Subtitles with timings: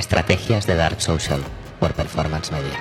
[0.00, 1.42] Estrategias de Dark Social
[1.78, 2.72] por Performance Media.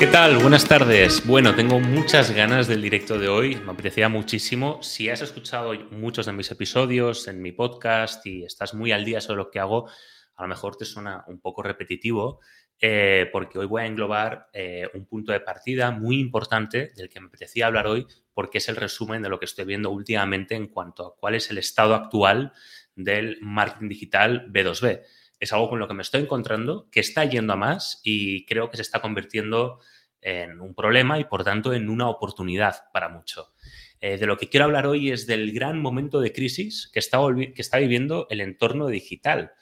[0.00, 0.38] ¿Qué tal?
[0.38, 1.24] Buenas tardes.
[1.24, 3.54] Bueno, tengo muchas ganas del directo de hoy.
[3.54, 4.82] Me apetecía muchísimo.
[4.82, 9.20] Si has escuchado muchos de mis episodios en mi podcast y estás muy al día
[9.20, 9.88] sobre lo que hago,
[10.34, 12.40] a lo mejor te suena un poco repetitivo,
[12.80, 17.20] eh, porque hoy voy a englobar eh, un punto de partida muy importante del que
[17.20, 20.66] me apetecía hablar hoy, porque es el resumen de lo que estoy viendo últimamente en
[20.66, 22.52] cuanto a cuál es el estado actual
[22.96, 25.02] del marketing digital B2B.
[25.38, 28.70] Es algo con lo que me estoy encontrando, que está yendo a más y creo
[28.70, 29.78] que se está convirtiendo
[30.20, 33.52] en un problema y por tanto en una oportunidad para mucho.
[34.00, 37.18] Eh, de lo que quiero hablar hoy es del gran momento de crisis que está,
[37.36, 39.52] que está viviendo el entorno digital.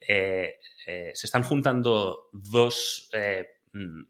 [0.00, 3.10] Eh, eh, se están juntando dos,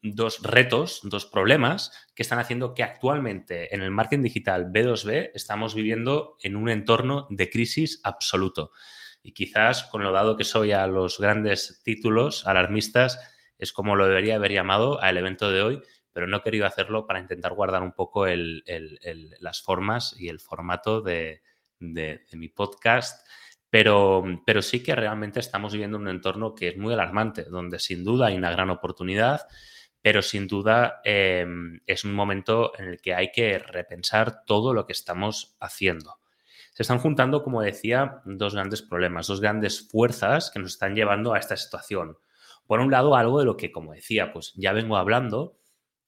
[0.03, 5.75] dos retos, dos problemas que están haciendo que actualmente en el marketing digital B2B estamos
[5.75, 8.73] viviendo en un entorno de crisis absoluto.
[9.23, 13.19] Y quizás con lo dado que soy a los grandes títulos alarmistas,
[13.59, 17.06] es como lo debería haber llamado al evento de hoy, pero no he querido hacerlo
[17.06, 21.42] para intentar guardar un poco las formas y el formato de,
[21.79, 23.27] mi podcast.
[23.70, 28.02] Pero, pero, sí que realmente estamos viviendo un entorno que es muy alarmante, donde sin
[28.02, 29.42] duda hay una gran oportunidad,
[30.00, 34.86] pero sin duda em, es un momento en el que hay que repensar todo lo
[34.86, 36.19] que estamos haciendo.
[36.72, 41.34] Se están juntando, como decía, dos grandes problemas, dos grandes fuerzas que nos están llevando
[41.34, 42.16] a esta situación.
[42.66, 45.58] Por un lado, algo de lo que, como decía, pues ya vengo hablando,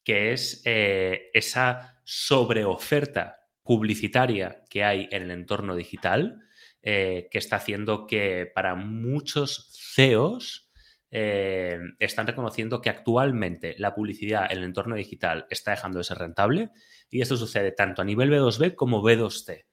[0.05, 6.41] que es eh, esa sobreoferta publicitaria que hay en el entorno digital,
[6.83, 10.71] eh, que está haciendo que para muchos CEOs
[11.11, 16.19] eh, están reconociendo que actualmente la publicidad en el entorno digital está dejando de ser
[16.19, 16.71] rentable
[17.11, 19.65] y esto sucede tanto a nivel B2B como B2C.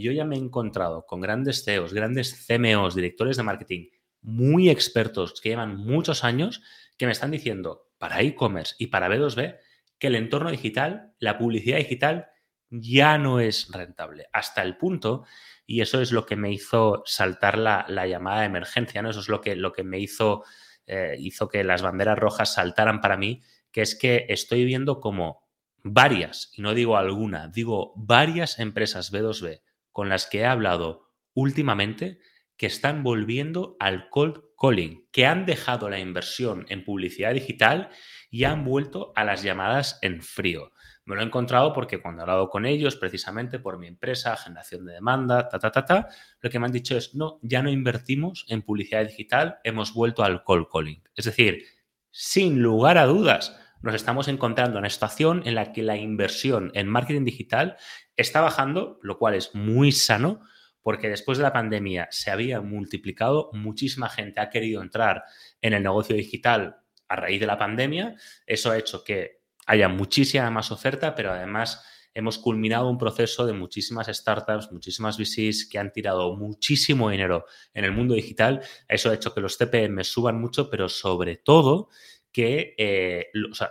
[0.00, 3.88] yo ya me he encontrado con grandes CEOs, grandes CMOs, directores de marketing
[4.22, 6.62] muy expertos que llevan muchos años
[6.96, 9.58] que me están diciendo para e-commerce y para B2B
[9.98, 12.28] que el entorno digital, la publicidad digital,
[12.68, 14.26] ya no es rentable.
[14.32, 15.24] Hasta el punto,
[15.66, 19.10] y eso es lo que me hizo saltar la, llamada de emergencia, ¿no?
[19.10, 20.44] Eso es lo que, lo que me hizo,
[20.86, 25.44] eh, hizo que las banderas rojas saltaran para mí, que es que estoy viendo como
[25.82, 29.62] varias, y no digo alguna, digo varias empresas B2B
[29.92, 32.18] con las que he hablado últimamente
[32.56, 37.90] que están volviendo al cold calling, que han dejado la inversión en publicidad digital
[38.36, 40.70] y han vuelto a las llamadas en frío.
[41.06, 44.84] Me lo he encontrado porque cuando he hablado con ellos, precisamente por mi empresa, generación
[44.84, 46.08] de demanda, ta, ta, ta, ta,
[46.40, 50.22] lo que me han dicho es, no, ya no invertimos en publicidad digital, hemos vuelto
[50.22, 51.02] al cold calling.
[51.14, 51.64] Es decir,
[52.10, 56.70] sin lugar a dudas, nos estamos encontrando en una situación en la que la inversión
[56.74, 57.78] en marketing digital
[58.16, 60.42] está bajando, lo cual es muy sano,
[60.82, 65.24] porque después de la pandemia se había multiplicado, muchísima gente ha querido entrar
[65.62, 68.16] en el negocio digital a raíz de la pandemia.
[68.46, 71.84] Eso ha hecho que haya muchísima más oferta, pero además
[72.14, 77.44] hemos culminado un proceso de muchísimas startups, muchísimas VCs que han tirado muchísimo dinero
[77.74, 78.62] en el mundo digital.
[78.88, 81.90] Eso ha hecho que los CPM suban mucho, pero sobre todo
[82.32, 83.28] que eh,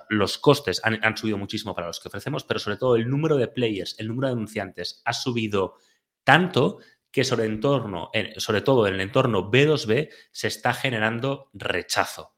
[0.09, 3.38] los costes han, han, subido muchísimo para los que ofrecemos, pero sobre todo el número
[3.38, 5.78] de players, el número de anunciantes ha subido
[6.23, 6.79] tanto
[7.16, 12.34] que sobre, entorno, sobre todo en el entorno B2B se está generando rechazo.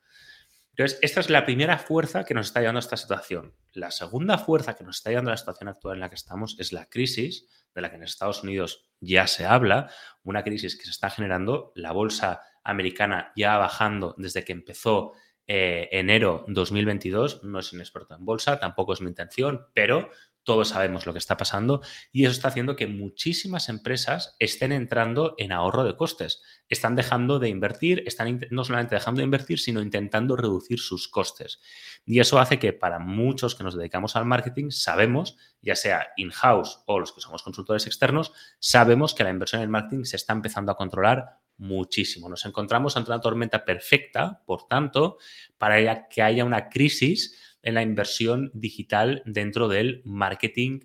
[0.78, 3.56] Entonces, esta es la primera fuerza que nos está llevando a esta situación.
[3.74, 6.56] La segunda fuerza que nos está llevando a la situación actual en la que estamos
[6.60, 9.90] es la crisis, de la que en Estados Unidos ya se habla,
[10.22, 11.72] una crisis que se está generando.
[11.74, 15.14] La bolsa americana ya bajando desde que empezó
[15.48, 17.44] eh, enero 2022.
[17.44, 20.12] No soy un experto en bolsa, tampoco es mi intención, pero
[20.48, 21.82] todos sabemos lo que está pasando
[22.14, 26.42] y eso está haciendo que muchísimas empresas estén entrando en ahorro de costes.
[26.70, 31.60] Están dejando de invertir, están no solamente dejando de invertir, sino intentando reducir sus costes.
[32.06, 36.80] Y eso hace que para muchos que nos dedicamos al marketing, sabemos, ya sea in-house
[36.86, 40.72] o los que somos consultores externos, sabemos que la inversión en marketing se está empezando
[40.72, 42.30] a controlar muchísimo.
[42.30, 45.18] Nos encontramos ante una tormenta perfecta, por tanto,
[45.58, 50.82] para que haya una crisis en la inversión digital dentro del marketing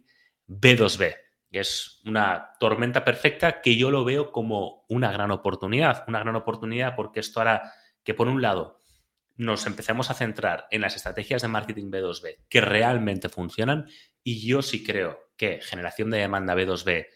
[0.49, 1.17] B2B.
[1.51, 6.97] Es una tormenta perfecta que yo lo veo como una gran oportunidad, una gran oportunidad
[6.97, 7.73] porque esto hará
[8.03, 8.79] que por un lado
[9.37, 13.89] nos empecemos a centrar en las estrategias de marketing B2B que realmente funcionan
[14.23, 17.07] y yo sí creo que generación de demanda B2B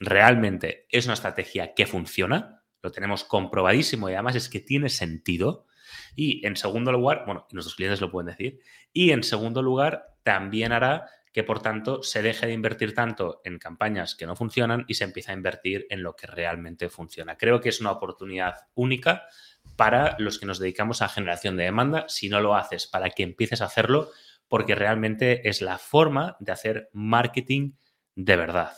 [0.00, 5.66] realmente es una estrategia que funciona, lo tenemos comprobadísimo y además es que tiene sentido.
[6.14, 8.60] Y en segundo lugar, bueno, nuestros clientes lo pueden decir,
[8.92, 13.58] y en segundo lugar, también hará que, por tanto, se deje de invertir tanto en
[13.58, 17.36] campañas que no funcionan y se empiece a invertir en lo que realmente funciona.
[17.36, 19.26] Creo que es una oportunidad única
[19.76, 23.22] para los que nos dedicamos a generación de demanda, si no lo haces, para que
[23.22, 24.10] empieces a hacerlo,
[24.48, 27.72] porque realmente es la forma de hacer marketing
[28.14, 28.72] de verdad.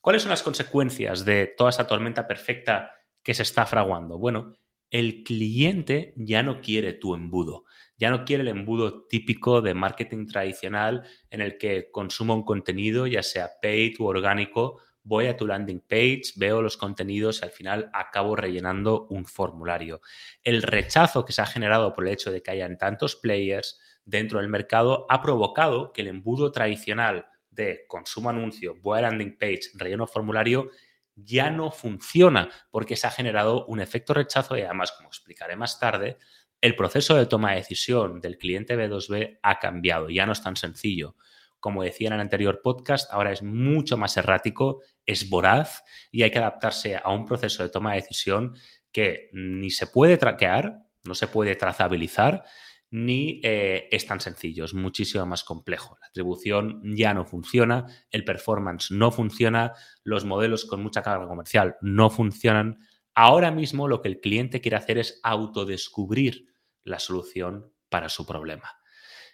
[0.00, 4.18] ¿Cuáles son las consecuencias de toda esa tormenta perfecta que se está fraguando?
[4.18, 4.54] Bueno,
[4.90, 7.64] el cliente ya no quiere tu embudo,
[7.98, 13.06] ya no quiere el embudo típico de marketing tradicional en el que consumo un contenido,
[13.06, 17.52] ya sea paid u orgánico, voy a tu landing page, veo los contenidos y al
[17.52, 20.00] final acabo rellenando un formulario.
[20.42, 24.40] El rechazo que se ha generado por el hecho de que hayan tantos players dentro
[24.40, 29.70] del mercado ha provocado que el embudo tradicional de consumo anuncio, voy a landing page,
[29.74, 30.70] relleno formulario,
[31.16, 35.80] ya no funciona porque se ha generado un efecto rechazo y además, como explicaré más
[35.80, 36.18] tarde,
[36.60, 40.56] el proceso de toma de decisión del cliente B2B ha cambiado, ya no es tan
[40.56, 41.16] sencillo.
[41.58, 46.30] Como decía en el anterior podcast, ahora es mucho más errático, es voraz y hay
[46.30, 48.54] que adaptarse a un proceso de toma de decisión
[48.92, 52.44] que ni se puede traquear, no se puede trazabilizar,
[52.90, 55.96] ni eh, es tan sencillo, es muchísimo más complejo.
[56.00, 59.72] La atribución ya no funciona, el performance no funciona,
[60.04, 62.78] los modelos con mucha carga comercial no funcionan.
[63.14, 66.46] Ahora mismo lo que el cliente quiere hacer es autodescubrir
[66.84, 68.70] la solución para su problema.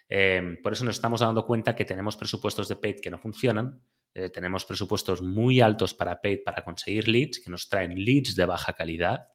[0.09, 3.81] Em, por eso nos estamos dando cuenta que tenemos presupuestos de paid que no funcionan,
[4.13, 8.45] eh, tenemos presupuestos muy altos para paid para conseguir leads, que nos traen leads de
[8.45, 9.27] baja calidad,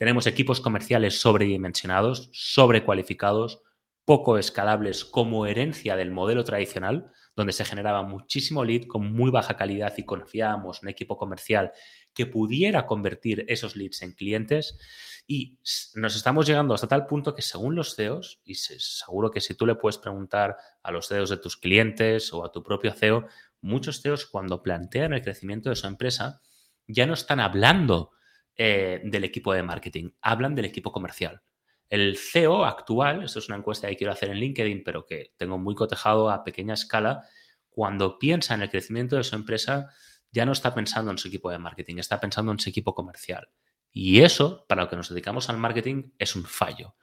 [0.00, 3.60] tenemos equipos comerciales sobredimensionados, sobrecualificados,
[4.06, 9.58] poco escalables como herencia del modelo tradicional, donde se generaba muchísimo lead con muy baja
[9.58, 11.72] calidad y confiábamos en un equipo comercial
[12.14, 14.78] que pudiera convertir esos leads en clientes.
[15.26, 15.58] Y
[15.96, 19.66] nos estamos llegando hasta tal punto que según los CEOs, y seguro que si tú
[19.66, 23.26] le puedes preguntar a los CEOs de tus clientes o a tu propio CEO,
[23.60, 26.40] muchos CEOs cuando plantean el crecimiento de su empresa
[26.86, 28.12] ya no están hablando
[28.56, 31.42] eh, del equipo de marketing, hablan del equipo comercial.
[31.88, 35.58] El CEO actual, esto es una encuesta que quiero hacer en LinkedIn, pero que tengo
[35.58, 37.22] muy cotejado a pequeña escala,
[37.68, 39.90] cuando piensa en el crecimiento de su empresa,
[40.30, 43.48] ya no está pensando en su equipo de marketing, está pensando en su equipo comercial.
[43.92, 46.94] Y eso, para lo que nos dedicamos al marketing, es un fallo.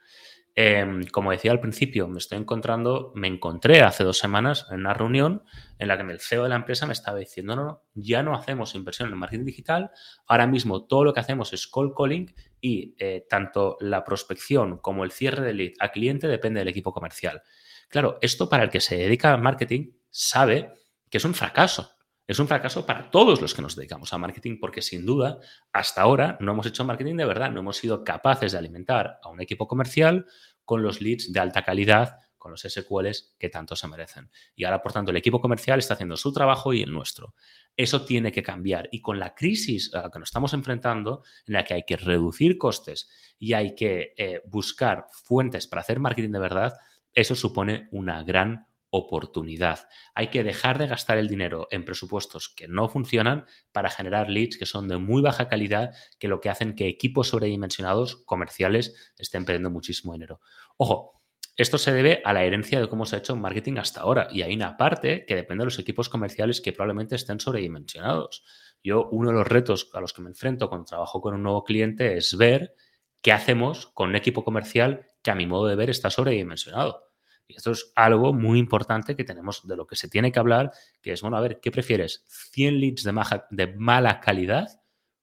[0.60, 4.92] Em, como decía al principio, me estoy encontrando, me encontré hace dos semanas en una
[4.92, 5.44] reunión
[5.78, 8.34] en la que el CEO de la empresa me estaba diciendo, no, no, ya no
[8.34, 9.92] hacemos inversión en marketing digital,
[10.26, 15.04] ahora mismo todo lo que hacemos es cold calling y eh, tanto la prospección como
[15.04, 17.40] el cierre de lead a cliente depende del equipo comercial.
[17.88, 20.72] Claro, esto para el que se dedica al marketing sabe
[21.08, 21.92] que es un fracaso.
[22.28, 25.38] Es un fracaso para todos los que nos dedicamos a marketing porque sin duda
[25.72, 29.30] hasta ahora no hemos hecho marketing de verdad, no hemos sido capaces de alimentar a
[29.30, 30.26] un equipo comercial
[30.68, 34.30] con los leads de alta calidad, con los SQLs que tanto se merecen.
[34.54, 37.34] Y ahora, por tanto, el equipo comercial está haciendo su trabajo y el nuestro.
[37.74, 38.90] Eso tiene que cambiar.
[38.92, 41.96] Y con la crisis a la que nos estamos enfrentando, en la que hay que
[41.96, 46.74] reducir costes y hay que eh, buscar fuentes para hacer marketing de verdad,
[47.14, 49.88] eso supone una gran oportunidad.
[50.14, 54.56] Hay que dejar de gastar el dinero en presupuestos que no funcionan para generar leads
[54.56, 59.44] que son de muy baja calidad, que lo que hacen que equipos sobredimensionados comerciales estén
[59.44, 60.40] perdiendo muchísimo dinero.
[60.76, 61.18] Ojo,
[61.56, 64.28] esto se debe a la herencia de cómo se ha hecho marketing hasta ahora.
[64.30, 68.44] Y hay una parte que depende de los equipos comerciales que probablemente estén sobredimensionados.
[68.82, 71.64] Yo, uno de los retos a los que me enfrento cuando trabajo con un nuevo
[71.64, 72.74] cliente es ver
[73.22, 77.07] qué hacemos con un equipo comercial que a mi modo de ver está sobredimensionado.
[77.48, 80.70] Y esto es algo muy importante que tenemos, de lo que se tiene que hablar,
[81.00, 82.24] que es, bueno, a ver, ¿qué prefieres?
[82.54, 84.68] ¿100 leads de, de mala calidad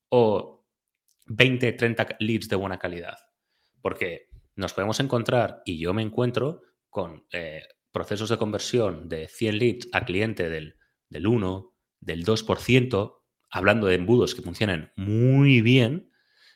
[0.10, 0.66] o
[1.28, 3.18] 20, 30 leads de buena calidad?
[3.80, 9.60] Porque nos podemos encontrar, y yo me encuentro con eh, procesos de conversión de 100
[9.60, 10.78] leads a cliente del,
[11.10, 16.12] del 1, del 2%, hablando de embudos que funcionan muy bien,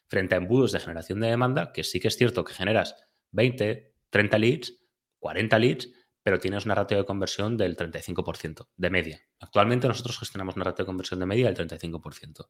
[0.08, 2.96] frente a embudos de generación de demanda, que sí que es cierto que generas
[3.32, 4.79] 20, 30 leads,
[5.20, 5.90] 40 leads,
[6.24, 9.22] pero tienes una ratio de conversión del 35% de media.
[9.40, 12.50] Actualmente nosotros gestionamos una ratio de conversión de media del 35%.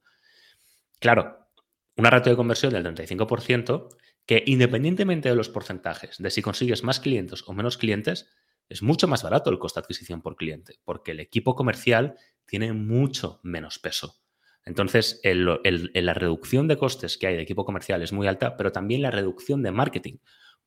[0.99, 1.49] Claro,
[1.95, 3.89] una ratio de conversión del 35%
[4.25, 8.29] que independientemente de los porcentajes, de si consigues más clientes o menos clientes,
[8.69, 12.73] es mucho más barato el coste de adquisición por cliente, porque el equipo comercial tiene
[12.73, 14.21] mucho menos peso.
[14.65, 19.01] Entonces, la reducción de costes que hay de equipo comercial es muy alta, pero también
[19.01, 20.17] la reducción de marketing,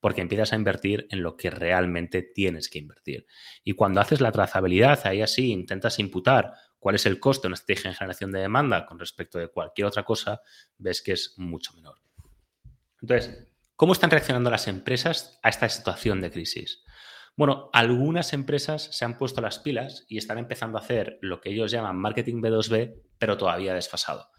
[0.03, 3.25] porque empiezas a invertir en lo que realmente tienes que invertir.
[3.63, 7.55] Y cuando haces la trazabilidad, ahí así intentas imputar cuál es el coste de una
[7.55, 10.41] estrategia en generación de demanda con respecto de cualquier otra cosa,
[10.77, 11.95] ves que es mucho menor.
[13.01, 16.83] Entonces, ¿Cómo están reaccionando las empresas a esta situación de crisis?
[17.35, 21.49] Bueno, algunas empresas se han puesto las pilas y están empezando a hacer lo que
[21.49, 24.29] ellos llaman marketing B2B, pero todavía desfasado.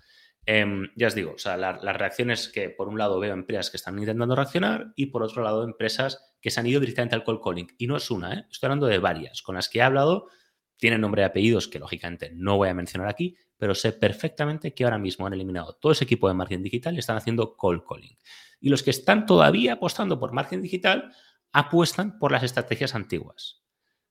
[0.46, 4.36] Em, ya os digo, las reacciones que por un lado veo empresas que están intentando
[4.36, 7.68] reaccionar y por otro lado empresas que se han ido directamente al cold calling.
[7.78, 8.46] Y no es una, ¿eh?
[8.50, 10.28] estoy hablando de varias con las que he hablado.
[10.76, 14.84] Tienen nombre y apellidos que lógicamente no voy a mencionar aquí, pero sé perfectamente que
[14.84, 18.18] ahora mismo han eliminado todo ese equipo de marketing digital y están haciendo cold calling.
[18.60, 21.12] Y los que están todavía apostando por marketing digital
[21.52, 23.62] apuestan por las estrategias antiguas.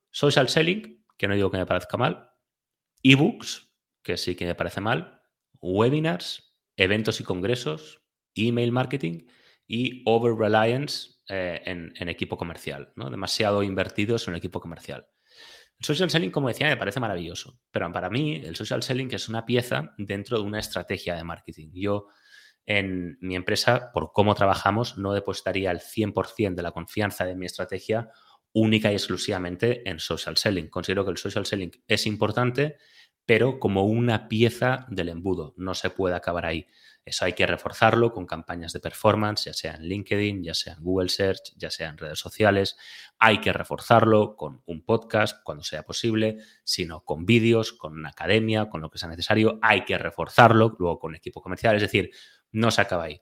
[0.09, 2.31] Social selling, que no digo que me parezca mal,
[3.03, 3.69] ebooks,
[4.01, 5.12] que sí que me parece mal,
[5.63, 8.01] webinars, eventos y congresos,
[8.35, 9.27] email marketing
[9.65, 13.09] y over reliance eh, en, equipo comercial, ¿no?
[13.09, 15.07] demasiado invertidos en equipo comercial.
[15.79, 19.29] El social selling, como decía, me parece maravilloso, pero para mí el social selling es
[19.29, 21.71] una pieza dentro de una estrategia de marketing.
[21.73, 22.07] Yo
[22.65, 27.45] en mi empresa, por cómo trabajamos, no depositaría el 100% de la confianza de mi
[27.45, 28.09] estrategia
[28.53, 30.69] única y exclusivamente en social selling.
[30.69, 32.77] Considero que el social selling es importante,
[33.25, 35.53] pero como una pieza del embudo.
[35.57, 36.67] No se puede acabar ahí.
[37.05, 40.83] Eso hay que reforzarlo con campañas de performance, ya sea en LinkedIn, ya sea en
[40.83, 42.77] Google Search, ya sea en redes sociales.
[43.19, 48.69] Hay que reforzarlo con un podcast cuando sea posible, sino con vídeos, con una academia,
[48.69, 49.59] con lo que sea necesario.
[49.61, 51.75] Hay que reforzarlo luego con equipo comercial.
[51.75, 52.11] Es decir,
[52.51, 53.21] no se acaba ahí.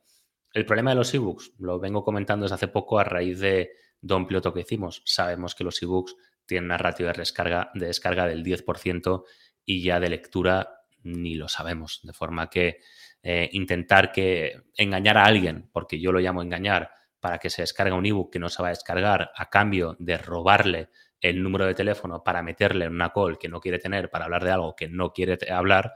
[0.53, 4.27] El problema de los ebooks, lo vengo comentando desde hace poco a raíz de, Don
[4.27, 5.03] Piloto que hicimos.
[5.05, 6.15] Sabemos que los ebooks
[6.45, 9.23] tienen una ratio de de descarga del 10%
[9.65, 11.99] y ya de lectura ni lo sabemos.
[12.03, 12.79] De forma que
[13.23, 17.93] eh, intentar que engañar a alguien, porque yo lo llamo engañar, para que se descargue
[17.93, 20.89] un ebook que no se va a descargar a cambio de robarle
[21.21, 24.43] el número de teléfono para meterle en una call que no quiere tener para hablar
[24.43, 25.93] de algo que no quiere hablar,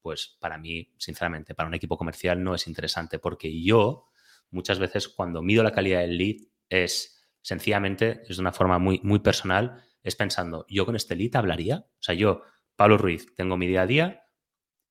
[0.00, 4.06] pues para mí, sinceramente, para un equipo comercial no es interesante porque yo
[4.50, 6.36] muchas veces cuando mido la calidad del lead
[6.68, 11.34] es sencillamente, es de una forma muy, muy personal, es pensando, ¿yo con este lead
[11.34, 11.78] hablaría?
[11.78, 12.42] O sea, yo,
[12.78, 14.22] Pablo Ruiz, tengo mi día a día,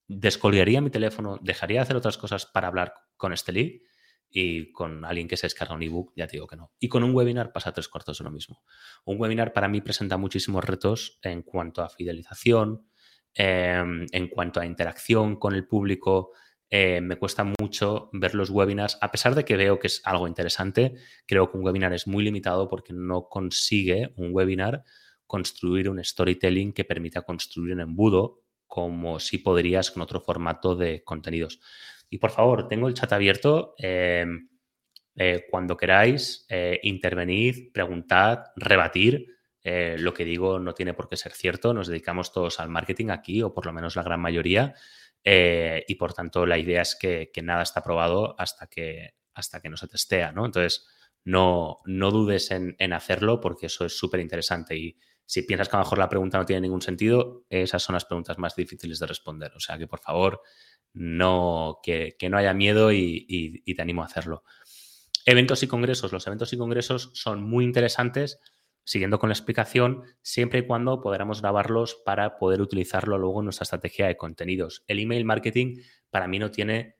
[0.09, 3.79] descolgaría mi teléfono, dejaría de hacer otras cosas para hablar con este lead
[4.29, 6.73] y con alguien que se descarga un ebook, ya te digo que no.
[6.81, 8.61] Y con un webinar pasa tres cuartos de lo mismo.
[9.05, 12.89] Un webinar para mí presenta muchísimos retos en cuanto a fidelización,
[13.33, 16.33] em, en cuanto a interacción con el público,
[16.69, 20.27] eh, me cuesta mucho ver los webinars, a pesar de que veo que es algo
[20.27, 24.83] interesante, creo que un webinar es muy limitado porque no consigue un webinar
[25.27, 31.03] construir un storytelling que permita construir un embudo como si podrías con otro formato de
[31.03, 31.59] contenidos.
[32.09, 33.75] Y por favor, tengo el chat abierto.
[33.77, 34.49] Em,
[35.15, 39.35] eh, cuando queráis, eh, intervenir, preguntad, rebatir.
[39.99, 41.73] lo que digo no tiene por qué ser cierto.
[41.73, 44.73] Nos dedicamos todos al marketing aquí, o por lo menos la gran mayoría.
[45.29, 49.67] Eh, y por tanto la idea es que, nada está probado hasta que, hasta que
[49.67, 50.45] no se testea, ¿no?
[50.45, 50.87] Entonces,
[51.25, 55.79] no, no dudes en, hacerlo porque eso es súper interesante y si piensas que a
[55.79, 59.05] lo mejor la pregunta no tiene ningún sentido, esas son las preguntas más difíciles de
[59.05, 59.51] responder.
[59.55, 60.41] O sea que, por favor,
[60.93, 64.43] no, que, no haya miedo y, y te animo a hacerlo.
[65.25, 66.11] Eventos y congresos.
[66.11, 68.39] Los eventos y congresos son muy interesantes
[68.87, 73.65] siguiendo con la explicación, siempre y cuando podamos grabarlos para poder utilizarlo luego en nuestra
[73.65, 74.85] estrategia de contenidos.
[74.87, 76.95] El email marketing para mí no tiene,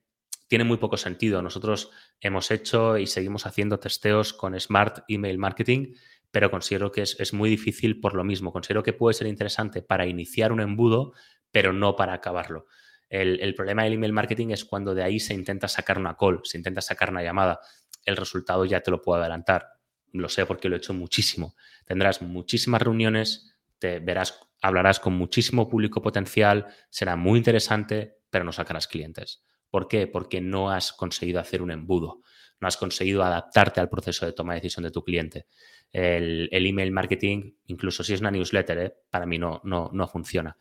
[0.49, 1.41] tiene muy poco sentido.
[1.41, 5.93] Nosotros hemos hecho y seguimos haciendo testeos con Smart Email Marketing,
[6.37, 8.53] pero considero que es, muy difícil por lo mismo.
[8.53, 11.13] Considero que puede ser interesante para iniciar un embudo,
[11.49, 12.67] pero no para acabarlo.
[13.09, 16.41] El, el, problema del email marketing es cuando de ahí se intenta sacar una call,
[16.43, 17.59] se intenta sacar una llamada.
[18.05, 19.77] El resultado ya te lo puedo adelantar
[20.11, 21.55] lo sé porque lo he hecho muchísimo.
[21.85, 28.51] Tendrás muchísimas reuniones, te verás, hablarás con muchísimo público potencial, será muy interesante, pero no
[28.51, 29.43] sacarás clientes.
[29.71, 30.05] ¿Por qué?
[30.05, 32.21] Porque no has conseguido hacer un embudo,
[32.59, 35.47] no has conseguido adaptarte al proceso de toma de decisión de tu cliente.
[35.91, 38.93] El, email marketing, incluso si es una newsletter, ¿eh?
[39.09, 40.57] para mí no, no, no funciona.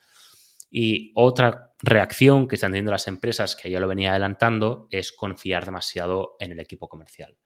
[0.71, 5.65] Y otra reacción que están teniendo las empresas, que ya lo venía adelantando, es confiar
[5.65, 7.37] demasiado en el equipo comercial.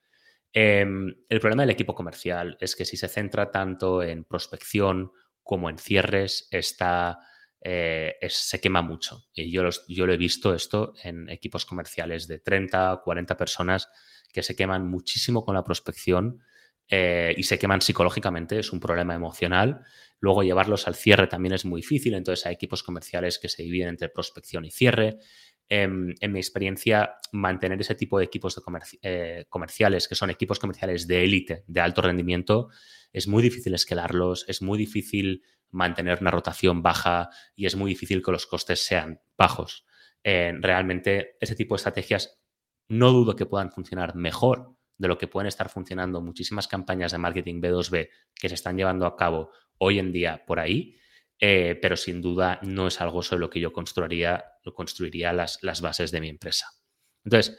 [0.53, 5.71] Em, el problema del equipo comercial es que si se centra tanto en prospección como
[5.71, 7.19] en cierres, está,
[7.61, 9.27] eh, se quema mucho.
[9.33, 13.89] Y yo, yo lo he visto esto en equipos comerciales de 30, 40 personas
[14.33, 16.41] que se queman muchísimo con la prospección
[16.91, 19.83] eh, y se queman psicológicamente, es un problema emocional.
[20.19, 23.89] Luego llevarlos al cierre también es muy difícil, entonces hay equipos comerciales que se dividen
[23.89, 25.19] entre prospección y cierre.
[25.69, 28.61] Em, en, mi experiencia, mantener ese tipo de equipos
[29.03, 32.71] eh, comerciales, que son equipos comerciales de élite, de alto rendimiento,
[33.13, 38.21] es muy difícil escalarlos, es muy difícil mantener una rotación baja y es muy difícil
[38.21, 39.87] que los costes sean bajos.
[40.25, 42.41] Eh, realmente, ese tipo de estrategias
[42.89, 47.17] no dudo que puedan funcionar mejor de lo que pueden estar funcionando muchísimas campañas de
[47.17, 50.99] marketing B2B que se están llevando a cabo hoy en día por ahí,
[51.39, 55.81] eh, pero sin duda no es algo sobre lo que yo construiría, construiría las, las
[55.81, 56.67] bases de mi empresa.
[57.25, 57.59] Entonces,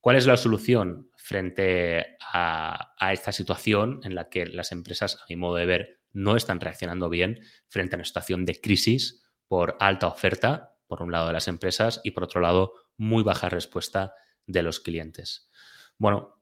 [0.00, 5.24] ¿cuál es la solución frente a, a, esta situación en la que las empresas, a
[5.30, 9.78] mi modo de ver, no están reaccionando bien frente a una situación de crisis por
[9.80, 14.12] alta oferta, por un lado de las empresas, y por otro lado, muy baja respuesta
[14.46, 15.48] de los clientes?
[15.96, 16.41] Bueno,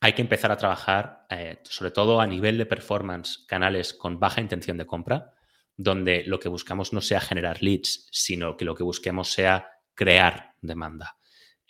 [0.00, 4.40] hay que empezar a trabajar, eh, sobre todo a nivel de performance, canales con baja
[4.40, 5.32] intención de compra,
[5.76, 10.54] donde lo que buscamos no sea generar leads, sino que lo que busquemos sea crear
[10.60, 11.16] demanda.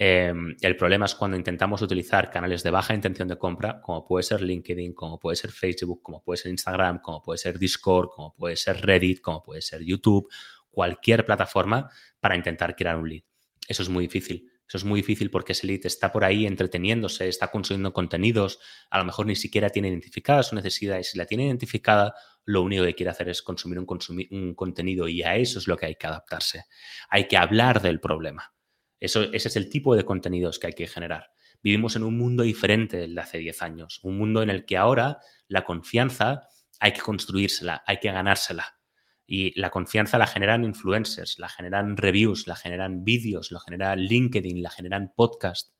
[0.00, 4.22] Em, el problema es cuando intentamos utilizar canales de baja intención de compra, como puede
[4.22, 8.32] ser LinkedIn, como puede ser Facebook, como puede ser Instagram, como puede ser Discord, como
[8.34, 10.30] puede ser Reddit, como puede ser YouTube,
[10.70, 13.22] cualquier plataforma para intentar crear un lead.
[13.66, 14.48] Eso es muy difícil.
[14.68, 18.60] Eso es muy difícil porque ese lead está por ahí entreteniéndose, está consumiendo contenidos,
[18.90, 22.62] a lo mejor ni siquiera tiene identificada su necesidad y si la tiene identificada, lo
[22.62, 25.94] único que quiere hacer es consumir un, contenido y a eso es lo que hay
[25.94, 26.64] que adaptarse.
[27.08, 28.52] Hay que hablar del problema.
[29.00, 31.30] Eso, ese es el tipo de contenidos que hay que generar.
[31.62, 34.76] Vivimos en un mundo diferente del de hace 10 años, un mundo en el que
[34.76, 36.48] ahora la confianza
[36.78, 38.77] hay que construírsela, hay que ganársela.
[39.30, 44.62] Y la confianza la generan influencers, la generan reviews, la generan vídeos, la genera LinkedIn,
[44.62, 45.74] la generan podcast.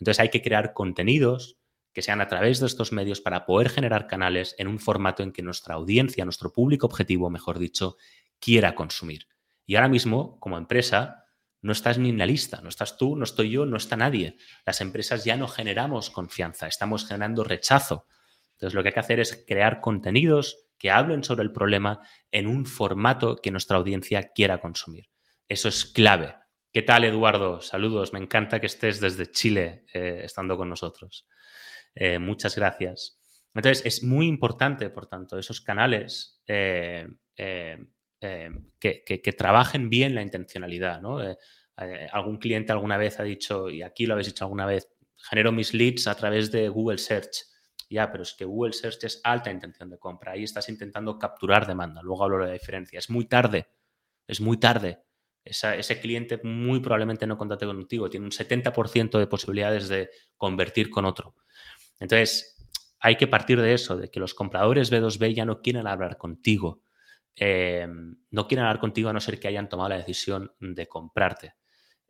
[0.00, 1.58] Entonces hay que crear contenidos
[1.92, 5.30] que sean a través de estos medios para poder generar canales en un formato en
[5.30, 7.96] que nuestra audiencia, nuestro público objetivo, mejor dicho,
[8.40, 9.28] quiera consumir.
[9.64, 11.24] Y ahora mismo, como empresa,
[11.62, 14.36] no estás ni en la lista, no estás tú, no estoy yo, no está nadie.
[14.66, 18.06] Las empresas ya no generamos confianza, estamos generando rechazo.
[18.54, 22.46] Entonces lo que hay que hacer es crear contenidos que hablen sobre el problema en
[22.46, 25.06] un formato que nuestra audiencia quiera consumir.
[25.48, 26.34] Eso es clave.
[26.72, 27.60] ¿Qué tal, Eduardo?
[27.60, 28.12] Saludos.
[28.12, 31.26] Me encanta que estés desde Chile eh, estando con nosotros.
[31.94, 33.18] Eh, muchas gracias.
[33.54, 41.00] Entonces, es muy importante, por tanto, esos canales eh, que, trabajen bien la intencionalidad.
[42.12, 45.74] algún cliente alguna vez ha dicho, y aquí lo habéis dicho alguna vez, genero mis
[45.74, 47.46] leads a través de Google Search.
[47.88, 50.32] Ya, pero es que Google Search es alta intención de compra.
[50.32, 52.02] Ahí estás intentando capturar demanda.
[52.02, 52.98] Luego hablo de la diferencia.
[52.98, 53.68] Es muy tarde.
[54.26, 55.02] Es muy tarde.
[55.44, 58.10] ese cliente muy probablemente no contacte contigo.
[58.10, 61.34] Tiene un 70% de posibilidades de convertir con otro.
[61.98, 62.58] Entonces,
[63.00, 66.82] hay que partir de eso, de que los compradores B2B ya no quieren hablar contigo.
[67.36, 71.54] Em, no quieren hablar contigo a no ser que hayan tomado la decisión de comprarte.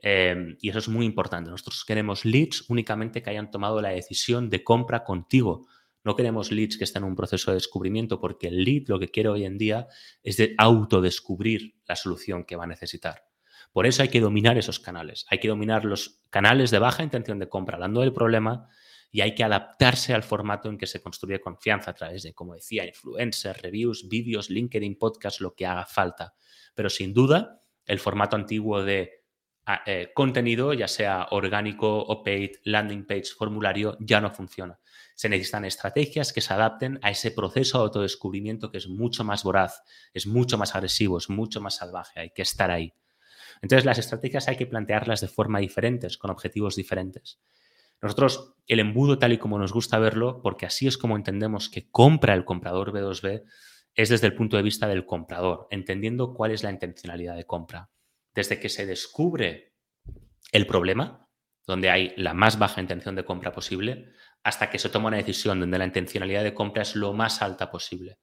[0.01, 1.51] Em, y eso es muy importante.
[1.51, 5.67] Nosotros queremos leads únicamente que hayan tomado la decisión de compra contigo.
[6.05, 9.09] No queremos leads que estén en un proceso de descubrimiento porque el lead lo que
[9.09, 9.89] quiere hoy en día
[10.23, 13.25] es de autodescubrir la solución que va a necesitar.
[13.73, 15.27] Por eso hay que dominar esos canales.
[15.29, 18.69] Hay que dominar los canales de baja intención de compra hablando del problema
[19.11, 22.55] y hay que adaptarse al formato en que se construye confianza a través de, como
[22.55, 26.35] decía, influencers, reviews, vídeos, LinkedIn, podcast, lo que haga falta.
[26.75, 29.18] Pero sin duda, el formato antiguo de
[29.85, 34.79] eh, contenido, ya sea orgánico o paid, landing page, formulario, ya no funciona.
[35.15, 39.45] Se necesitan estrategias que se adapten a ese proceso de autodescubrimiento que es mucho más
[39.45, 39.83] voraz,
[40.15, 42.95] es mucho más agresivo, es mucho más salvaje, hay que estar ahí.
[43.61, 47.39] Entonces las estrategias hay que plantearlas de forma diferente, con objetivos diferentes.
[48.01, 51.91] Nosotros, el embudo tal y como nos gusta verlo, porque así es como entendemos que
[51.91, 53.43] compra el comprador B2B,
[53.95, 57.91] es desde el punto de vista del comprador, entendiendo cuál es la intencionalidad de compra
[58.39, 59.75] desde que se descubre
[60.53, 61.29] el problema,
[61.67, 64.13] donde hay la más baja intención de compra posible,
[64.45, 67.69] hasta que se toma una decisión donde la intencionalidad de compra es lo más alta
[67.69, 68.21] posible.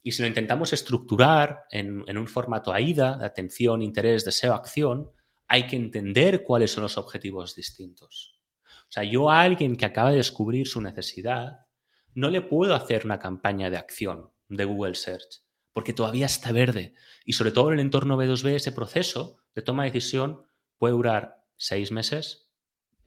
[0.00, 5.10] Y si lo intentamos estructurar en, un formato AIDA, de atención, interés, deseo, acción,
[5.48, 8.40] hay que entender cuáles son los objetivos distintos.
[8.64, 11.66] O sea, yo a alguien que acaba de descubrir su necesidad,
[12.14, 15.41] no le puedo hacer una campaña de acción de Google Search
[15.72, 16.94] porque todavía está verde.
[17.24, 20.42] Y sobre todo en el entorno B2B, ese proceso de toma de decisión
[20.78, 22.50] puede durar seis meses,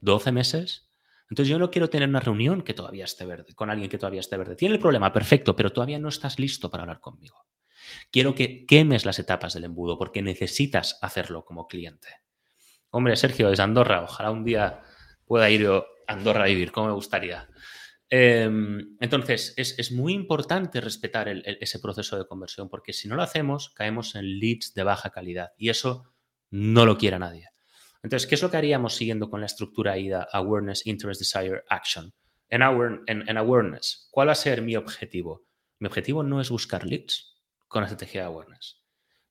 [0.00, 0.90] doce meses.
[1.30, 4.20] Entonces yo no quiero tener una reunión que todavía esté verde, con alguien que todavía
[4.20, 4.56] esté verde.
[4.56, 7.46] Tiene el problema, perfecto, pero todavía no estás listo para hablar conmigo.
[8.10, 12.08] Quiero que quemes las etapas del embudo porque necesitas hacerlo como cliente.
[12.90, 14.02] Hombre, Sergio, es Andorra.
[14.02, 14.82] Ojalá un día
[15.26, 17.48] pueda ir a Andorra a vivir, como me gustaría.
[18.08, 23.70] Em, entonces, es, muy importante respetar ese proceso de conversión, porque si no lo hacemos,
[23.70, 26.14] caemos en leads de baja calidad y eso
[26.50, 27.48] no lo quiere nadie.
[28.02, 32.14] Entonces, ¿qué es lo que haríamos siguiendo con la estructura AIDA, Awareness, Interest, Desire, Action?
[32.48, 32.62] En,
[33.08, 35.44] en, Awareness, ¿cuál va a ser mi objetivo?
[35.80, 38.80] Mi objetivo no es buscar leads con la estrategia de Awareness.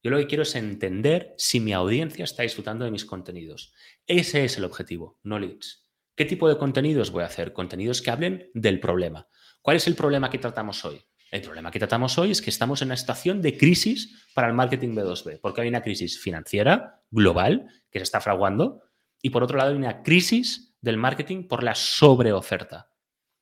[0.03, 3.73] Yo lo que quiero es entender si mi audiencia está disfrutando de mis contenidos.
[4.05, 5.84] Ese es el objetivo, no leads.
[6.15, 7.51] ¿Qué tipo de contenidos voy a hacer?
[7.51, 9.28] Contenidos que hablen del problema.
[9.62, 11.01] ¿Cuál es el problema que tratamos hoy?
[11.30, 14.54] El problema que tratamos hoy es que estamos en una situación de crisis para el
[14.54, 18.82] marketing B2B, porque hay una crisis financiera global que se está fraguando
[19.21, 22.89] y por otro lado hay una crisis del marketing por la sobreoferta.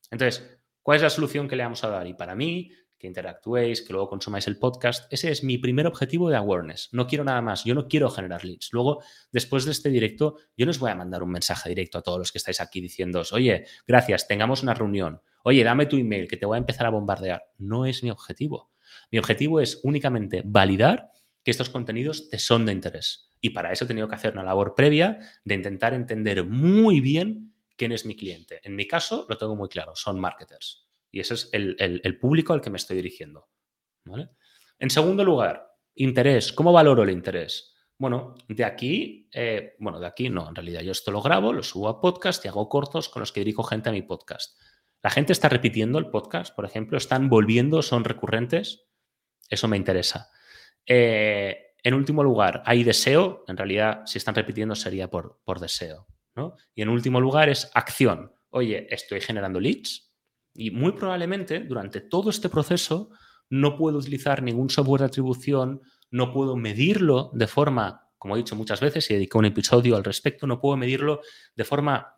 [0.09, 2.07] Entonces, ¿cuál es la solución que le vamos a dar?
[2.07, 2.71] Y para mí,
[3.03, 5.11] que interactuéis, que luego consumáis el podcast.
[5.11, 6.87] Ese es mi primer objetivo de awareness.
[6.93, 7.65] No quiero nada más.
[7.65, 8.69] Yo no quiero generar leads.
[8.71, 12.01] Luego, después de este directo, yo no os voy a mandar un mensaje directo a
[12.01, 15.21] todos los que estáis aquí diciéndoos, oye, gracias, tengamos una reunión.
[15.43, 17.43] Oye, dame tu email que te voy a empezar a bombardear.
[17.57, 18.71] No es mi objetivo.
[19.11, 21.09] Mi objetivo es únicamente validar
[21.43, 23.33] que estos contenidos te son de interés.
[23.41, 27.53] Y para eso he tenido que hacer una labor previa de intentar entender muy bien
[27.75, 28.61] quién es mi cliente.
[28.63, 30.82] En mi caso, lo tengo muy claro, son marketers.
[31.13, 33.47] Y ese es el, público al que me estoy dirigiendo.
[34.79, 36.51] En segundo lugar, interés.
[36.51, 37.75] ¿Cómo valoro el interés?
[37.99, 41.61] Bueno, de aquí, eh, bueno, de aquí no, en realidad yo esto lo grabo, lo
[41.61, 44.59] subo a podcast y hago cortos con los que dirijo gente a mi podcast.
[45.03, 48.87] La gente está repitiendo el podcast, por ejemplo, están volviendo, son recurrentes.
[49.47, 50.31] Eso me interesa.
[50.83, 53.45] Eh, en último lugar, hay deseo.
[53.47, 56.07] En realidad, si están repitiendo sería por, por deseo.
[56.73, 58.33] Y en último lugar es acción.
[58.49, 60.12] Oye, estoy generando leads,
[60.53, 63.09] y muy probablemente durante todo este proceso
[63.49, 68.55] no puedo utilizar ningún software de atribución, no puedo medirlo de forma, como he dicho
[68.55, 71.21] muchas veces y dedico un episodio al respecto, no puedo medirlo
[71.55, 72.15] de forma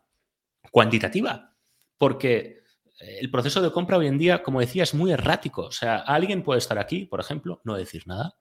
[0.70, 1.54] cuantitativa,
[1.98, 2.56] porque
[2.98, 5.66] el proceso de compra hoy en día, como decía, es muy errático.
[5.66, 8.36] O sea, alguien puede estar aquí, por ejemplo, no decir nada.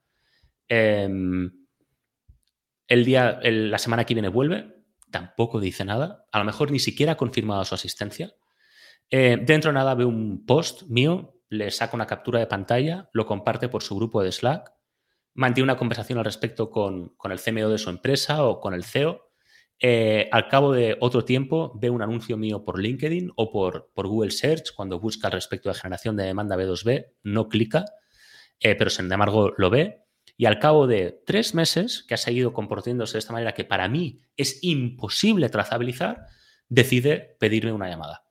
[0.67, 1.51] Em,
[2.87, 4.75] el día, la semana que viene vuelve,
[5.11, 6.25] tampoco dice nada.
[6.31, 8.33] A lo mejor ni siquiera ha confirmado su asistencia.
[9.09, 13.25] Eh, dentro de nada ve un post mío, le saca una captura de pantalla, lo
[13.25, 14.73] comparte por su grupo de Slack,
[15.33, 19.21] mantiene una conversación al respecto con, el CMO de su empresa o con el CEO.
[19.79, 24.07] Eh, al cabo de otro tiempo ve un anuncio mío por LinkedIn o por, por,
[24.07, 27.85] Google Search cuando busca al respecto de generación de demanda B2B, no clica,
[28.61, 30.05] eh, pero sin embargo lo ve.
[30.37, 33.87] Y al cabo de tres meses, que ha seguido comportándose de esta manera que para
[33.87, 36.25] mí es imposible trazabilizar,
[36.67, 38.24] decide pedirme una llamada.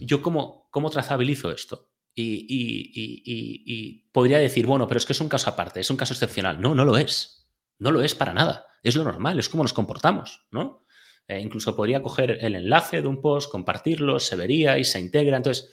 [0.00, 1.88] ¿Yo cómo, cómo trazabilizo esto?
[2.14, 6.60] Y, podría decir, bueno, pero es que es un caso aparte, es un caso excepcional.
[6.60, 7.48] No, no lo es.
[7.78, 8.66] No lo es para nada.
[8.82, 10.84] Es lo normal, es como nos comportamos, ¿no?
[11.28, 15.36] Eh, incluso podría coger el enlace de un post, compartirlo, se vería y se integra.
[15.36, 15.70] Entonces,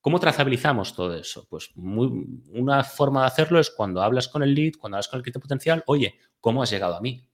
[0.00, 1.46] ¿cómo trazabilizamos todo eso?
[1.48, 5.22] Pues una forma de hacerlo es cuando hablas con el lead, cuando hablas con el
[5.22, 7.28] cliente potencial, oye, ¿cómo has llegado a mí?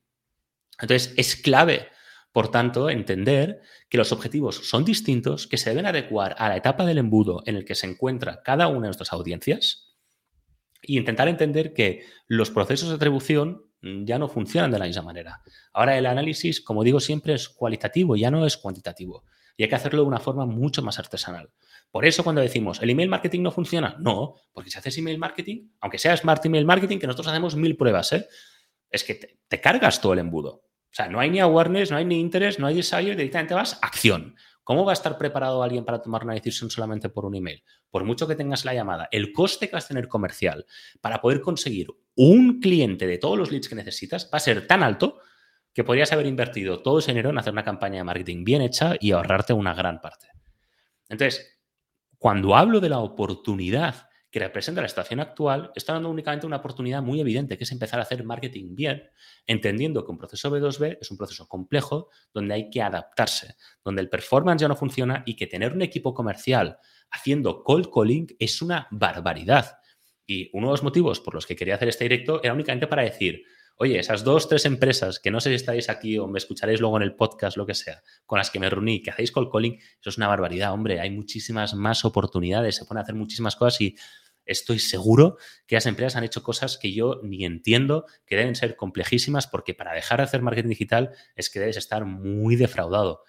[0.81, 1.89] Entonces, es clave
[2.33, 6.87] por tanto, entender que los objetivos son distintos, que se deben adecuar a la etapa
[6.87, 9.95] del embudo en el que se encuentra cada una de nuestras audiencias
[10.81, 15.43] y intentar entender que los procesos de atribución ya no funcionan de la misma manera.
[15.73, 19.25] Ahora el análisis, como digo siempre, es cualitativo, ya no es cuantitativo.
[19.57, 21.51] Y hay que hacerlo de una forma mucho más artesanal.
[21.91, 23.97] Por eso cuando decimos, ¿el email marketing no funciona?
[23.99, 27.77] No, porque si haces email marketing, aunque sea smart email marketing, que nosotros hacemos mil
[27.77, 28.27] pruebas, ¿eh?
[28.89, 30.63] es que te cargas todo el embudo.
[30.93, 33.79] O sea, no hay ni awareness, no hay ni interés, no hay desire, directamente vas
[33.81, 34.37] acción.
[34.63, 37.65] ¿Cómo va a estar preparado alguien para tomar una decisión solamente por un email?
[37.91, 40.67] Por mucho que tengas la llamada, el coste que vas a tener comercial
[41.01, 44.83] para poder conseguir un cliente de todos los leads que necesitas va a ser tan
[44.83, 45.19] alto
[45.73, 48.95] que podrías haber invertido todo ese dinero en hacer una campaña de marketing bien hecha
[49.01, 50.29] y ahorrarte una gran parte.
[51.09, 51.59] Entonces,
[52.19, 57.03] cuando hablo de la oportunidad que representa la situación actual, está dando únicamente una oportunidad
[57.03, 59.11] muy evidente, que es empezar a hacer marketing bien,
[59.47, 64.09] entendiendo que un proceso B2B es un proceso complejo donde hay que adaptarse, donde el
[64.09, 66.79] performance ya no funciona y que tener un equipo comercial
[67.11, 69.77] haciendo cold calling es una barbaridad.
[70.27, 73.03] Y uno de los motivos por los que quería hacer este directo era únicamente para
[73.03, 73.45] decir,
[73.77, 76.97] oye, esas dos, tres empresas que no sé si estáis aquí o me escucharéis luego
[76.97, 79.75] en el podcast, lo que sea, con las que me reuní, que hacéis cold calling,
[79.75, 83.97] eso es una barbaridad, hombre, hay muchísimas más oportunidades, se pueden hacer muchísimas cosas y
[84.45, 88.77] estoy seguro que las empresas han hecho cosas que yo ni entiendo, que deben ser
[88.77, 93.23] complejísimas, porque para dejar de hacer marketing digital es que debes estar muy defraudado.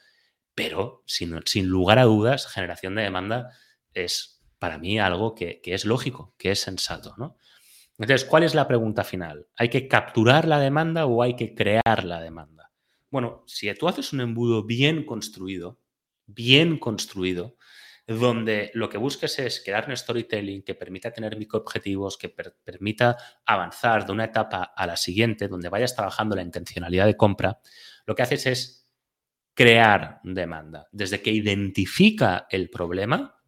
[0.56, 1.34] Pero, sin,
[1.65, 3.49] lugar a dudas, generación de demanda
[3.93, 7.15] es para mí algo que, es lógico, que es sensato.
[7.17, 7.38] ¿no?
[7.97, 9.47] Entonces, ¿cuál es la pregunta final?
[9.56, 12.71] ¿Hay que capturar la demanda o hay que crear la demanda?
[13.10, 15.80] Bueno, si tú haces un embudo bien construido,
[16.26, 17.58] bien construido,
[18.06, 24.06] donde lo que busques es crear un storytelling que permita tener microobjetivos, que permita avanzar
[24.06, 27.60] de una etapa a la siguiente, donde vayas trabajando la intencionalidad de compra,
[28.06, 28.89] lo que haces es
[29.54, 33.39] crear demanda, desde que identifica el problema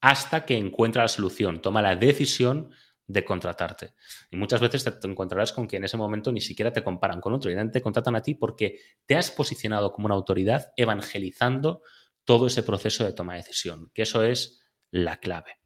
[0.00, 2.70] hasta que encuentra la solución, toma la decisión
[3.06, 3.94] de contratarte.
[4.30, 7.32] Y muchas veces te, encontrarás con que en ese momento ni siquiera te comparan con
[7.32, 11.82] otro, y te contratan a ti porque te has posicionado como una autoridad evangelizando
[12.24, 15.58] todo ese proceso de toma de decisión, que eso es la clave.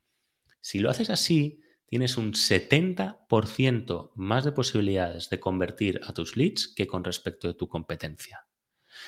[0.61, 6.69] Si lo haces así, tienes un 70% más de posibilidades de convertir a tus leads
[6.69, 8.47] que con respecto de tu competencia.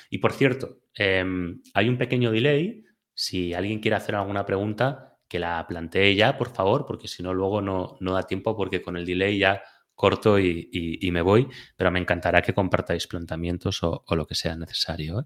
[0.09, 2.85] Y por cierto, em, hay un pequeño delay.
[3.13, 7.33] Si alguien quiere hacer alguna pregunta, que la plantee ya, por favor, porque si no,
[7.33, 9.61] luego no, da tiempo, porque con el delay ya
[9.93, 15.19] corto y, me voy, pero me encantará que compartáis planteamientos o, lo que sea necesario.
[15.19, 15.23] ¿eh?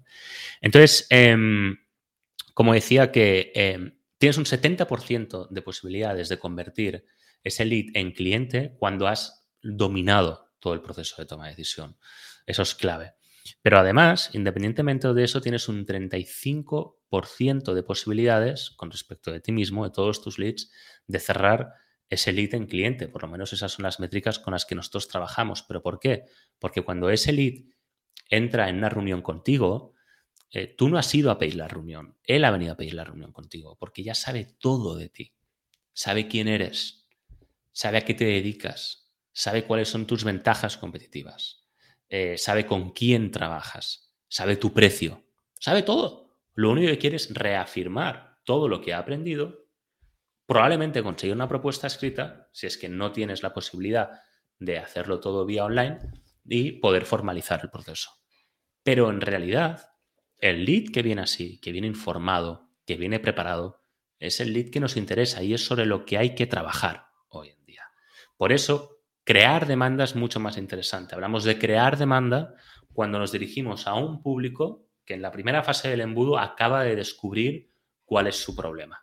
[0.60, 1.76] Entonces, em,
[2.54, 7.04] como decía, que em, tienes un 70% de posibilidades de convertir
[7.42, 11.98] ese lead en cliente cuando has dominado todo el proceso de toma de decisión.
[12.46, 13.14] Eso es clave.
[13.60, 19.84] Pero además, independientemente de eso, tienes un 35% de posibilidades con respecto de ti mismo,
[19.84, 20.70] de todos tus leads,
[21.06, 21.74] de cerrar
[22.08, 23.08] ese lead en cliente.
[23.08, 25.62] Por lo menos esas son las métricas con las que nosotros trabajamos.
[25.62, 26.24] ¿Pero por qué?
[26.58, 27.64] Porque cuando ese lead
[28.30, 29.93] entra en una reunión contigo,
[30.54, 32.16] eh, tú no has ido a pedir la reunión.
[32.22, 35.34] Él ha venido a pedir la reunión contigo porque ya sabe todo de ti.
[35.92, 37.08] Sabe quién eres,
[37.72, 41.64] sabe a qué te dedicas, sabe cuáles son tus ventajas competitivas,
[42.08, 45.24] eh, sabe con quién trabajas, sabe tu precio,
[45.58, 46.38] sabe todo.
[46.54, 49.66] Lo único que quiere es reafirmar todo lo que ha aprendido
[50.46, 54.20] probablemente conseguir una propuesta escrita, si es que no tienes la posibilidad
[54.60, 55.98] de hacerlo todo vía online
[56.44, 58.10] y poder formalizar el proceso.
[58.82, 59.93] Pero en realidad,
[60.38, 63.82] el lead que viene así, que viene informado, que viene preparado,
[64.18, 67.50] es el lead que nos interesa y es sobre lo que hay que trabajar hoy
[67.50, 67.82] en día.
[68.36, 71.14] Por eso, crear demanda es mucho más interesante.
[71.14, 72.54] Hablamos de crear demanda
[72.92, 76.96] cuando nos dirigimos a un público que en la primera fase del embudo acaba de
[76.96, 77.70] descubrir
[78.04, 79.00] cuál es su problema.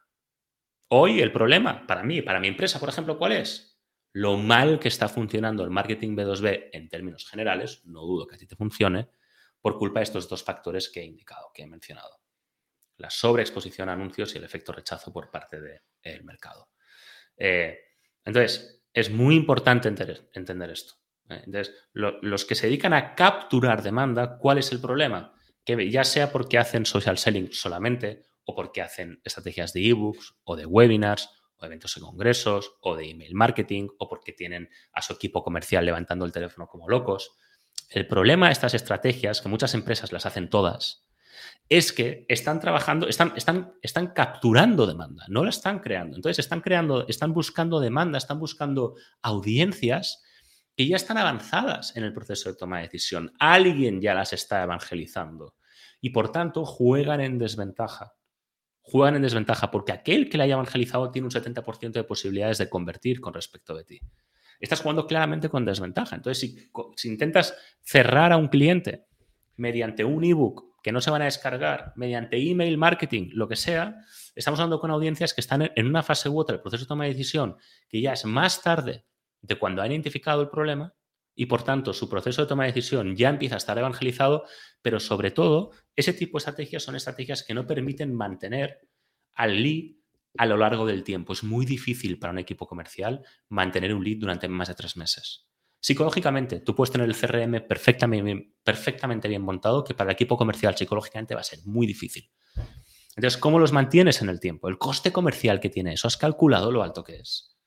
[0.89, 3.79] Hoy el problema, para mí, para mi empresa, por ejemplo, ¿cuál es?
[4.13, 8.37] Lo mal que está funcionando el marketing B2B en términos generales, no dudo que a
[8.37, 9.07] ti te funcione,
[9.61, 12.21] por culpa de estos dos factores que he indicado, que he mencionado.
[12.97, 16.69] La sobreexposición a anuncios y el efecto rechazo por parte del mercado.
[17.37, 17.79] Eh,
[18.23, 20.95] entonces, es muy importante entender, esto.
[21.29, 21.41] ¿eh?
[21.45, 25.33] Entonces, los que se dedican a capturar demanda, ¿cuál es el problema?
[25.63, 30.55] Que ya sea porque hacen social selling solamente o porque hacen estrategias de ebooks o
[30.55, 35.13] de webinars o eventos en congresos o de email marketing o porque tienen a su
[35.13, 37.37] equipo comercial levantando el teléfono como locos.
[37.91, 41.05] El problema de estas estrategias, que muchas empresas las hacen todas,
[41.67, 46.15] es que están trabajando, están, están, están capturando demanda, no la están creando.
[46.15, 50.23] Entonces están creando, están buscando demanda, están buscando audiencias
[50.75, 53.33] que ya están avanzadas en el proceso de toma de decisión.
[53.39, 55.55] Alguien ya las está evangelizando
[55.99, 58.13] y por tanto juegan en desventaja
[58.81, 62.69] juegan en desventaja porque aquel que le haya evangelizado tiene un 70% de posibilidades de
[62.69, 64.01] convertir con respecto de ti.
[64.61, 66.15] Estás jugando claramente con desventaja.
[66.15, 66.55] Entonces,
[66.95, 69.07] si, intentas cerrar a un cliente
[69.57, 73.97] mediante un ebook que no se van a descargar, mediante email marketing, lo que sea,
[74.35, 77.03] estamos hablando con audiencias que están en una fase u otra del proceso de toma
[77.03, 77.57] de decisión
[77.89, 79.05] que ya es más tarde
[79.41, 80.93] de cuando han identificado el problema
[81.35, 84.45] y por tanto su proceso de toma de decisión ya empieza a estar evangelizado,
[84.81, 88.79] pero sobre todo ese tipo de estrategias son estrategias que no permiten mantener
[89.33, 90.00] al lead
[90.37, 91.33] a lo largo del tiempo.
[91.33, 95.47] Es muy difícil para un equipo comercial mantener un lead durante más de tres meses.
[95.79, 101.33] Psicológicamente, tú puedes tener el CRM perfectamente, bien montado, que para el equipo comercial psicológicamente
[101.33, 102.29] va a ser muy difícil.
[103.15, 104.69] Entonces, ¿cómo los mantienes en el tiempo?
[104.69, 107.57] El coste comercial que tiene eso, ¿has calculado lo alto que es?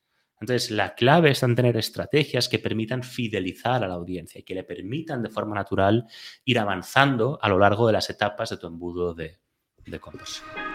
[0.41, 4.55] Entonces, la clave es en tener estrategias que permitan fidelizar a la audiencia y que
[4.55, 6.07] le permitan de forma natural
[6.45, 9.41] ir avanzando a lo largo de las etapas de tu embudo de,
[9.87, 10.01] de.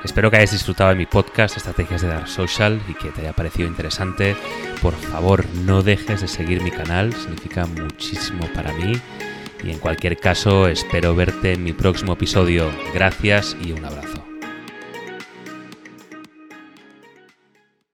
[0.04, 3.34] Espero que hayas disfrutado de mi podcast Estrategias de Dark Social y que te haya
[3.34, 4.36] parecido interesante.
[4.82, 8.93] Por favor, no dejes de seguir mi canal, significa muchísimo para mí.
[9.63, 12.72] Y en cualquier caso, espero verte en mi próximo episodio.
[12.93, 14.18] Gracias y un abrazo.